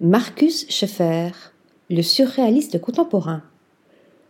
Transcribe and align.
Marcus 0.00 0.64
Scheffer, 0.70 1.30
le 1.90 2.02
surréaliste 2.02 2.80
contemporain. 2.80 3.42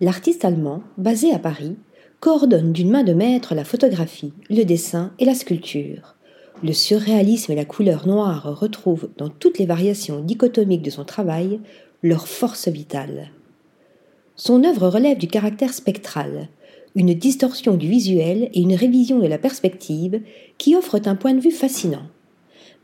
L'artiste 0.00 0.44
allemand, 0.44 0.82
basé 0.98 1.32
à 1.32 1.38
Paris, 1.38 1.76
coordonne 2.18 2.72
d'une 2.72 2.90
main 2.90 3.04
de 3.04 3.12
maître 3.12 3.54
la 3.54 3.62
photographie, 3.62 4.32
le 4.50 4.64
dessin 4.64 5.12
et 5.20 5.24
la 5.24 5.36
sculpture. 5.36 6.16
Le 6.64 6.72
surréalisme 6.72 7.52
et 7.52 7.54
la 7.54 7.64
couleur 7.64 8.08
noire 8.08 8.58
retrouvent 8.58 9.10
dans 9.18 9.28
toutes 9.28 9.60
les 9.60 9.66
variations 9.66 10.18
dichotomiques 10.18 10.82
de 10.82 10.90
son 10.90 11.04
travail 11.04 11.60
leur 12.02 12.26
force 12.26 12.66
vitale. 12.66 13.30
Son 14.34 14.64
œuvre 14.64 14.88
relève 14.88 15.18
du 15.18 15.28
caractère 15.28 15.74
spectral, 15.74 16.48
une 16.96 17.14
distorsion 17.14 17.74
du 17.74 17.86
visuel 17.86 18.50
et 18.52 18.62
une 18.62 18.74
révision 18.74 19.20
de 19.20 19.28
la 19.28 19.38
perspective 19.38 20.22
qui 20.58 20.74
offrent 20.74 21.06
un 21.06 21.14
point 21.14 21.34
de 21.34 21.40
vue 21.40 21.52
fascinant. 21.52 22.08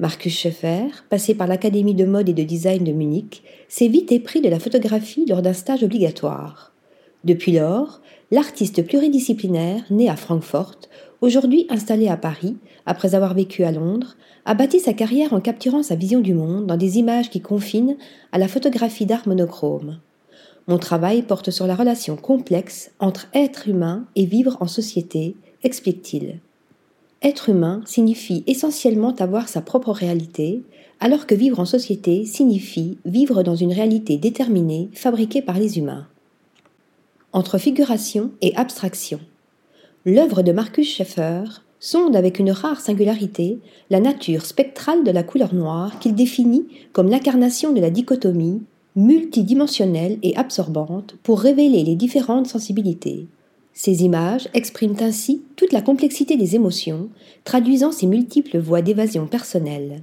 Marcus 0.00 0.32
Scheffer, 0.32 0.86
passé 1.10 1.34
par 1.34 1.48
l'Académie 1.48 1.94
de 1.94 2.04
mode 2.04 2.28
et 2.28 2.32
de 2.32 2.44
design 2.44 2.84
de 2.84 2.92
Munich, 2.92 3.42
s'est 3.68 3.88
vite 3.88 4.12
épris 4.12 4.40
de 4.40 4.48
la 4.48 4.60
photographie 4.60 5.26
lors 5.28 5.42
d'un 5.42 5.52
stage 5.52 5.82
obligatoire. 5.82 6.72
Depuis 7.24 7.50
lors, 7.50 8.00
l'artiste 8.30 8.86
pluridisciplinaire, 8.86 9.82
né 9.90 10.08
à 10.08 10.14
Francfort, 10.14 10.76
aujourd'hui 11.20 11.66
installé 11.68 12.06
à 12.06 12.16
Paris, 12.16 12.56
après 12.86 13.16
avoir 13.16 13.34
vécu 13.34 13.64
à 13.64 13.72
Londres, 13.72 14.16
a 14.44 14.54
bâti 14.54 14.78
sa 14.78 14.92
carrière 14.92 15.32
en 15.32 15.40
capturant 15.40 15.82
sa 15.82 15.96
vision 15.96 16.20
du 16.20 16.32
monde 16.32 16.66
dans 16.66 16.76
des 16.76 16.98
images 16.98 17.28
qui 17.28 17.40
confinent 17.40 17.96
à 18.30 18.38
la 18.38 18.46
photographie 18.46 19.04
d'art 19.04 19.26
monochrome. 19.26 19.98
Mon 20.68 20.78
travail 20.78 21.22
porte 21.22 21.50
sur 21.50 21.66
la 21.66 21.74
relation 21.74 22.14
complexe 22.14 22.92
entre 23.00 23.26
être 23.34 23.66
humain 23.66 24.06
et 24.14 24.26
vivre 24.26 24.58
en 24.60 24.68
société, 24.68 25.34
explique-t-il. 25.64 26.38
Être 27.22 27.48
humain 27.48 27.82
signifie 27.84 28.44
essentiellement 28.46 29.14
avoir 29.16 29.48
sa 29.48 29.60
propre 29.60 29.90
réalité, 29.90 30.62
alors 31.00 31.26
que 31.26 31.34
vivre 31.34 31.58
en 31.58 31.64
société 31.64 32.24
signifie 32.24 32.98
vivre 33.04 33.42
dans 33.42 33.56
une 33.56 33.72
réalité 33.72 34.16
déterminée, 34.18 34.88
fabriquée 34.94 35.42
par 35.42 35.58
les 35.58 35.78
humains. 35.78 36.06
Entre 37.32 37.58
figuration 37.58 38.30
et 38.40 38.54
abstraction. 38.56 39.18
L'œuvre 40.04 40.42
de 40.42 40.52
Marcus 40.52 40.88
Scheffer 40.88 41.42
sonde 41.80 42.16
avec 42.16 42.38
une 42.38 42.50
rare 42.50 42.80
singularité 42.80 43.58
la 43.90 44.00
nature 44.00 44.46
spectrale 44.46 45.04
de 45.04 45.10
la 45.10 45.22
couleur 45.22 45.54
noire 45.54 45.98
qu'il 45.98 46.14
définit 46.14 46.66
comme 46.92 47.10
l'incarnation 47.10 47.72
de 47.72 47.80
la 47.80 47.90
dichotomie 47.90 48.62
multidimensionnelle 48.96 50.18
et 50.22 50.36
absorbante 50.36 51.16
pour 51.22 51.40
révéler 51.40 51.82
les 51.82 51.94
différentes 51.94 52.46
sensibilités. 52.46 53.26
Ces 53.80 54.02
images 54.02 54.48
expriment 54.54 54.96
ainsi 54.98 55.44
toute 55.54 55.72
la 55.72 55.82
complexité 55.82 56.36
des 56.36 56.56
émotions, 56.56 57.10
traduisant 57.44 57.92
ces 57.92 58.08
multiples 58.08 58.58
voies 58.58 58.82
d'évasion 58.82 59.28
personnelle. 59.28 60.02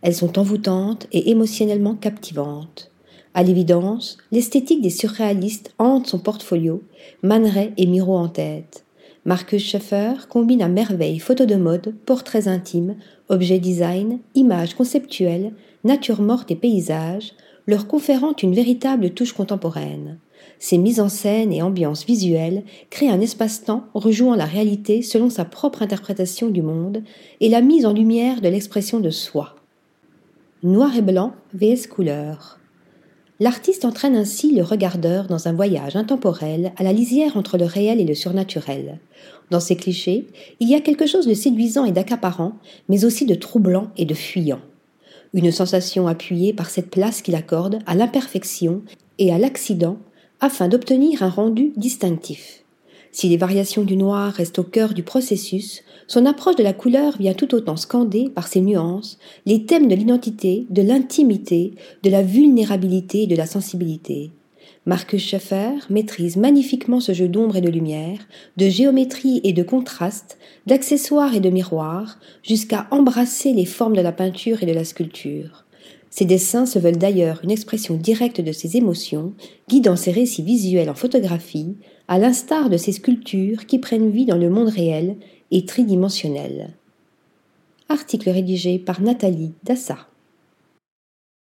Elles 0.00 0.14
sont 0.14 0.38
envoûtantes 0.38 1.08
et 1.10 1.28
émotionnellement 1.28 1.96
captivantes. 1.96 2.92
À 3.34 3.42
l'évidence, 3.42 4.16
l'esthétique 4.30 4.80
des 4.80 4.90
surréalistes 4.90 5.74
hante 5.80 6.06
son 6.06 6.20
portfolio, 6.20 6.84
Man 7.24 7.50
et 7.76 7.86
Miro 7.86 8.16
en 8.16 8.28
tête. 8.28 8.84
Marcus 9.24 9.64
Scheffer 9.64 10.28
combine 10.28 10.62
à 10.62 10.68
merveille 10.68 11.18
photos 11.18 11.48
de 11.48 11.56
mode, 11.56 11.96
portraits 12.06 12.46
intimes, 12.46 12.94
objets 13.28 13.58
design, 13.58 14.20
images 14.36 14.74
conceptuelles, 14.76 15.52
nature 15.82 16.22
morte 16.22 16.52
et 16.52 16.56
paysages, 16.56 17.32
leur 17.66 17.88
conférant 17.88 18.36
une 18.40 18.54
véritable 18.54 19.10
touche 19.10 19.32
contemporaine. 19.32 20.20
Ses 20.58 20.78
mises 20.78 21.00
en 21.00 21.08
scène 21.08 21.52
et 21.52 21.62
ambiances 21.62 22.06
visuelles 22.06 22.64
créent 22.90 23.10
un 23.10 23.20
espace-temps 23.20 23.84
rejouant 23.94 24.34
la 24.34 24.46
réalité 24.46 25.02
selon 25.02 25.30
sa 25.30 25.44
propre 25.44 25.82
interprétation 25.82 26.48
du 26.48 26.62
monde 26.62 27.02
et 27.40 27.48
la 27.48 27.60
mise 27.60 27.86
en 27.86 27.92
lumière 27.92 28.40
de 28.40 28.48
l'expression 28.48 29.00
de 29.00 29.10
soi. 29.10 29.56
Noir 30.62 30.96
et 30.96 31.02
blanc 31.02 31.34
vs 31.54 31.86
couleur. 31.88 32.58
L'artiste 33.38 33.84
entraîne 33.84 34.16
ainsi 34.16 34.54
le 34.54 34.62
regardeur 34.62 35.26
dans 35.26 35.46
un 35.46 35.52
voyage 35.52 35.94
intemporel 35.94 36.72
à 36.78 36.82
la 36.82 36.94
lisière 36.94 37.36
entre 37.36 37.58
le 37.58 37.66
réel 37.66 38.00
et 38.00 38.06
le 38.06 38.14
surnaturel. 38.14 38.98
Dans 39.50 39.60
ces 39.60 39.76
clichés, 39.76 40.26
il 40.58 40.70
y 40.70 40.74
a 40.74 40.80
quelque 40.80 41.06
chose 41.06 41.26
de 41.26 41.34
séduisant 41.34 41.84
et 41.84 41.92
d'accaparant, 41.92 42.54
mais 42.88 43.04
aussi 43.04 43.26
de 43.26 43.34
troublant 43.34 43.90
et 43.98 44.06
de 44.06 44.14
fuyant. 44.14 44.60
Une 45.34 45.52
sensation 45.52 46.08
appuyée 46.08 46.54
par 46.54 46.70
cette 46.70 46.88
place 46.88 47.20
qu'il 47.20 47.34
accorde 47.34 47.80
à 47.84 47.94
l'imperfection 47.94 48.80
et 49.18 49.34
à 49.34 49.38
l'accident 49.38 49.98
afin 50.40 50.68
d'obtenir 50.68 51.22
un 51.22 51.28
rendu 51.28 51.72
distinctif. 51.76 52.64
Si 53.12 53.28
les 53.28 53.38
variations 53.38 53.82
du 53.82 53.96
noir 53.96 54.32
restent 54.32 54.58
au 54.58 54.62
cœur 54.62 54.92
du 54.92 55.02
processus, 55.02 55.82
son 56.06 56.26
approche 56.26 56.56
de 56.56 56.62
la 56.62 56.74
couleur 56.74 57.16
vient 57.18 57.32
tout 57.32 57.54
autant 57.54 57.76
scander 57.76 58.28
par 58.28 58.46
ses 58.46 58.60
nuances 58.60 59.18
les 59.46 59.64
thèmes 59.64 59.88
de 59.88 59.94
l'identité, 59.94 60.66
de 60.68 60.82
l'intimité, 60.82 61.72
de 62.02 62.10
la 62.10 62.22
vulnérabilité 62.22 63.22
et 63.22 63.26
de 63.26 63.36
la 63.36 63.46
sensibilité. 63.46 64.32
Marcus 64.84 65.20
Scheffer 65.20 65.70
maîtrise 65.90 66.36
magnifiquement 66.36 67.00
ce 67.00 67.12
jeu 67.12 67.26
d'ombre 67.26 67.56
et 67.56 67.60
de 67.60 67.70
lumière, 67.70 68.20
de 68.56 68.68
géométrie 68.68 69.40
et 69.42 69.52
de 69.52 69.64
contraste, 69.64 70.38
d'accessoires 70.66 71.34
et 71.34 71.40
de 71.40 71.50
miroirs, 71.50 72.20
jusqu'à 72.44 72.86
embrasser 72.92 73.52
les 73.52 73.64
formes 73.64 73.96
de 73.96 74.00
la 74.00 74.12
peinture 74.12 74.62
et 74.62 74.66
de 74.66 74.72
la 74.72 74.84
sculpture. 74.84 75.65
Ces 76.10 76.24
dessins 76.24 76.66
se 76.66 76.78
veulent 76.78 76.98
d'ailleurs 76.98 77.40
une 77.42 77.50
expression 77.50 77.96
directe 77.96 78.40
de 78.40 78.52
ses 78.52 78.76
émotions, 78.76 79.34
guidant 79.68 79.96
ses 79.96 80.12
récits 80.12 80.42
visuels 80.42 80.90
en 80.90 80.94
photographie, 80.94 81.76
à 82.08 82.18
l'instar 82.18 82.70
de 82.70 82.76
ses 82.76 82.92
sculptures 82.92 83.66
qui 83.66 83.78
prennent 83.78 84.10
vie 84.10 84.26
dans 84.26 84.38
le 84.38 84.50
monde 84.50 84.68
réel 84.68 85.16
et 85.50 85.64
tridimensionnel. 85.64 86.74
Article 87.88 88.30
rédigé 88.30 88.78
par 88.78 89.00
Nathalie 89.00 89.52
Dassa. 89.62 90.08